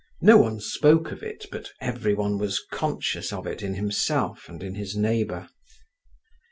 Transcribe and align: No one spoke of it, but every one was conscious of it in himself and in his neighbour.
No 0.23 0.35
one 0.37 0.59
spoke 0.59 1.11
of 1.11 1.21
it, 1.21 1.45
but 1.51 1.69
every 1.79 2.15
one 2.15 2.39
was 2.39 2.59
conscious 2.71 3.31
of 3.31 3.45
it 3.45 3.61
in 3.61 3.75
himself 3.75 4.49
and 4.49 4.63
in 4.63 4.73
his 4.73 4.95
neighbour. 4.95 5.47